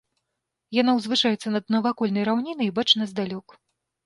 [0.77, 3.47] Яна ўзвышаецца над навакольнай раўнінай і бачна здалёк.